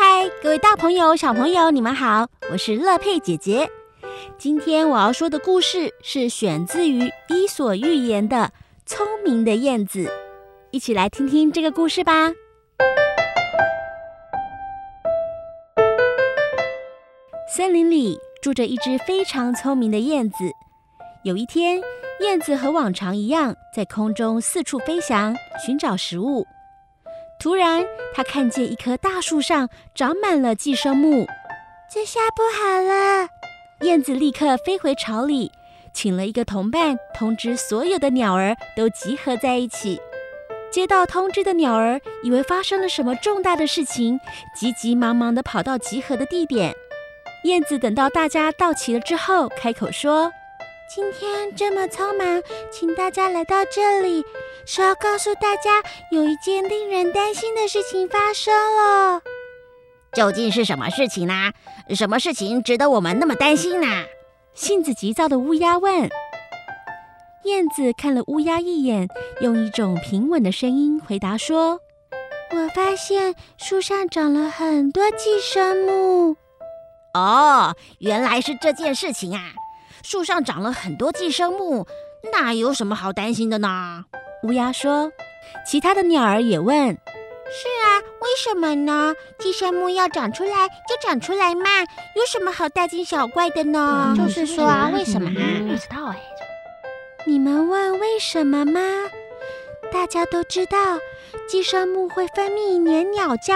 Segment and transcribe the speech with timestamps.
[0.00, 3.68] 嗨，各位大朋友、小朋友，你们好，我是乐佩姐姐。
[4.38, 8.36] 今天我要说的故事是选自于《伊索寓言》的
[8.86, 10.04] 《聪明的燕子》，
[10.70, 12.32] 一起来听听这个故事吧。
[17.56, 20.36] 森林里住着一只非常聪明的燕子。
[21.24, 21.82] 有一天，
[22.20, 25.34] 燕子和往常一样，在空中四处飞翔，
[25.66, 26.46] 寻找食物。
[27.38, 31.26] 突然，他看见一棵大树上长满了寄生木，
[31.88, 33.28] 这下不好了！
[33.82, 35.52] 燕子立刻飞回巢里，
[35.92, 40.00] 请了一个同伴，通知所有的鸟儿都集合在一起。
[40.72, 44.18] 接到通知的鸟儿以为发生了什么重大的事情，
[44.54, 46.74] 急急忙忙地跑到集合的地点。
[47.44, 50.32] 燕子等到大家到齐了之后，开口说
[50.88, 54.24] ：“今天这么匆忙，请大家来到这里，
[54.64, 59.20] 是要告诉大家有一件令人担心的事情发生了。
[60.14, 61.52] 究竟是什么事情呢？
[61.94, 63.86] 什么事情值得我们那么担心呢？”
[64.54, 66.08] 性子急躁的乌鸦问。
[67.44, 69.08] 燕子看了乌鸦一眼，
[69.42, 71.80] 用一种平稳的声音回答说
[72.50, 76.36] ：“我发现树上长了很多寄生木。”
[77.12, 79.52] 哦，原来是这件事情啊！
[80.02, 81.86] 树上长了很多寄生木，
[82.32, 84.04] 那有什么好担心的呢？
[84.44, 85.12] 乌鸦说。
[85.66, 86.76] 其他的鸟儿也问
[87.48, 87.86] ：“是啊，
[88.20, 89.14] 为什么呢？
[89.38, 91.80] 寄生木要长出来就长出来嘛，
[92.14, 95.40] 有什么好大惊小怪的呢？”就是说啊，为什么啊？
[95.66, 96.20] 不知道哎。
[97.26, 98.80] 你们问为什么吗？
[99.90, 100.76] 大家都知道，
[101.48, 103.54] 寄生木会分泌粘鸟胶。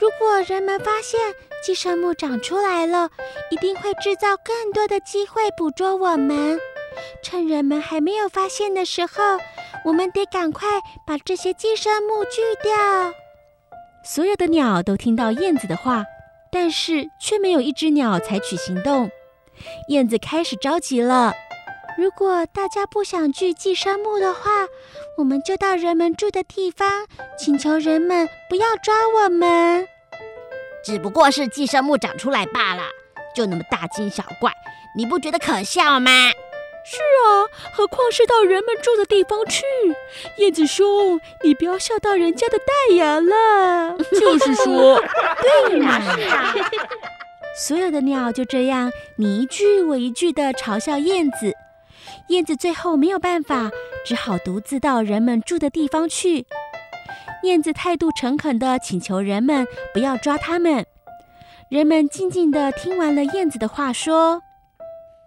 [0.00, 1.18] 如果人们发现
[1.64, 3.10] 寄生木长出来了，
[3.50, 6.58] 一定会制造更多的机会捕捉我们。
[7.22, 9.38] 趁人们还没有发现的时候，
[9.84, 10.68] 我们得赶快
[11.06, 13.12] 把这些寄生木锯掉。
[14.04, 16.04] 所有的鸟都听到燕子的话，
[16.50, 19.10] 但是却没有一只鸟采取行动。
[19.88, 21.34] 燕子开始着急了。
[21.96, 24.66] 如果大家不想锯寄生木的话，
[25.18, 29.86] 我们就到人们住的地方，请求人们不要抓我们。
[30.88, 32.82] 只不过是寄生木长出来罢了，
[33.36, 34.50] 就那么大惊小怪，
[34.96, 36.10] 你不觉得可笑吗？
[36.82, 37.44] 是啊，
[37.74, 39.62] 何况是到人们住的地方去。
[40.38, 43.98] 燕子兄，你不要笑到人家的大牙了。
[44.18, 44.98] 就是说，
[45.68, 46.00] 对嘛？
[47.54, 51.52] 所有的鸟就这样你一句我一句的嘲笑燕子。
[52.28, 53.70] 燕子最后没有办法，
[54.06, 56.46] 只好独自到人们住的地方去。
[57.44, 60.84] 燕子态度诚恳地请求人们不要抓它们。
[61.68, 64.42] 人们静静地听完了燕子的话，说：“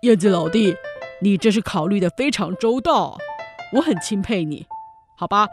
[0.01, 0.75] 燕子老弟，
[1.21, 3.17] 你这是考虑的非常周到，
[3.73, 4.65] 我很钦佩你。
[5.15, 5.47] 好吧，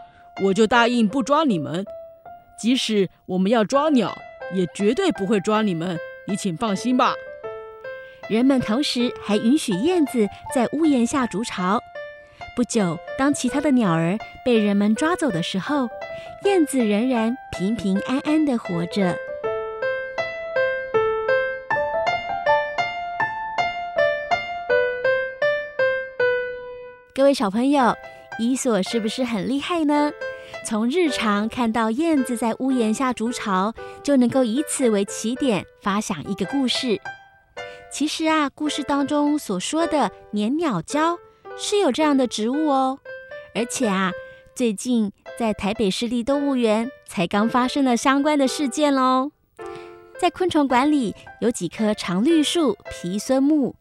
[0.45, 1.85] 我就答应不抓你们。
[2.59, 4.17] 即使我们要抓鸟，
[4.55, 5.99] 也绝对不会抓你们。
[6.27, 7.15] 你请放心吧。”
[8.29, 11.81] 人们同时还允许燕子在屋檐下筑巢。
[12.57, 15.89] 不久，当其他的鸟儿被人们抓走的时候，
[16.45, 19.17] 燕子仍然平平安安地活着。
[27.15, 27.95] 各位小朋友，
[28.39, 30.13] 伊索是不是很厉害呢？
[30.65, 37.01] 从日常看到燕子在屋檐下筑巢，就能够以此为起点，发想一个故事。
[37.91, 41.19] 其实啊，故事当中所说的粘鸟胶
[41.57, 42.99] 是有这样的植物哦，
[43.55, 44.13] 而且啊，
[44.59, 49.31] 最近在台北市立动物园才刚发生了相关的事件喽。
[50.19, 53.77] 在昆虫馆里有几棵常绿树皮孙木，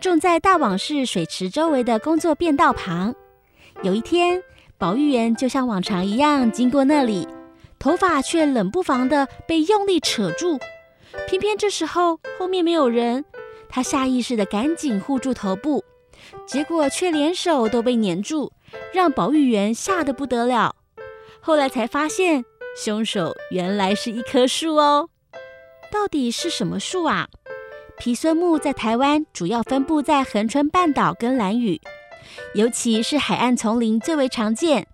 [0.00, 3.12] 种在大网室水池周围的工作便道旁。
[3.82, 4.40] 有一天，
[4.78, 7.26] 保育员就像往常一样经过那里，
[7.80, 10.60] 头发却冷不防地被用力扯住。
[11.26, 13.24] 偏偏这时候后面没有人，
[13.68, 15.82] 他下意识地赶紧护住头部，
[16.46, 18.52] 结果却连手都被黏住，
[18.92, 20.74] 让保育员吓得不得了。
[21.40, 22.44] 后来才发现，
[22.76, 25.08] 凶手原来是一棵树哦。
[25.90, 27.28] 到底是什么树啊？
[27.98, 31.80] 皮孙木在台湾主要分布在恒春半岛跟兰屿，
[32.54, 34.86] 尤其是海岸丛林最为常见。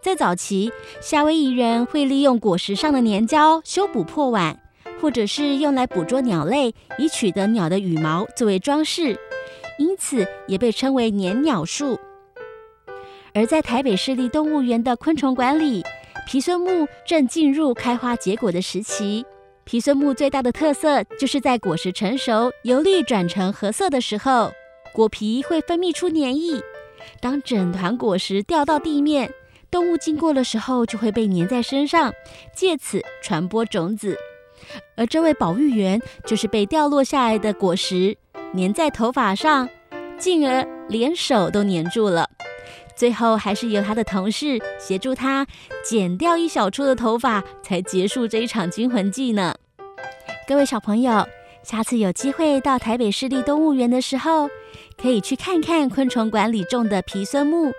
[0.00, 4.58] 在早期，夏威夷人会利用果实上的粘胶修补破碗。
[5.00, 9.18] 或者是用来捕捉鸟类，以取得鸟的羽毛作为装饰，
[9.78, 11.98] 因此也被称为粘鸟树。
[13.34, 15.82] 而在台北市立动物园的昆虫馆里，
[16.26, 19.24] 皮孙木正进入开花结果的时期。
[19.64, 24.52] 皮孙木最大的特色就是在果实成熟，由绿转成褐色的时候，
[24.92, 26.60] 果皮会分泌出粘液。
[27.20, 29.32] 当整团果实掉到地面，
[29.70, 32.12] 动物经过的时候就会被粘在身上，
[32.54, 34.16] 借此传播种子。
[34.96, 38.16] 而这位保育员就是被掉落下来的果实
[38.54, 39.68] 粘在头发上，
[40.18, 42.28] 进而连手都粘住了。
[42.94, 45.46] 最后还是由他的同事协助他
[45.82, 49.54] 剪掉一小撮的头发，才结束这一场惊魂记呢。
[50.46, 51.26] 各位小朋友，
[51.62, 54.48] 下次有机会到台北市立动物园的时候，
[55.00, 57.72] 可以去看看昆虫馆里种的皮孙木，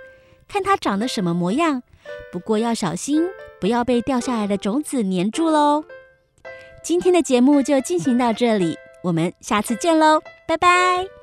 [0.48, 1.84] 看它长得什么模样。
[2.32, 3.24] 不过要小心，
[3.62, 5.86] 不要被掉下来的种子粘住喽。
[6.84, 11.23] 今天的节目就进行到这里，我们下次见喽，拜拜。